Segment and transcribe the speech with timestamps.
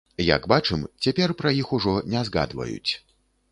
[0.35, 2.91] Як бачым, цяпер пра іх ужо не згадваюць.